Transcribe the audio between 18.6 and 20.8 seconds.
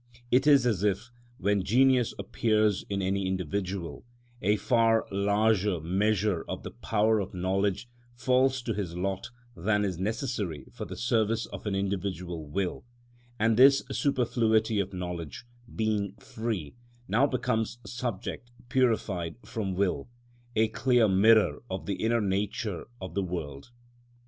purified from will, a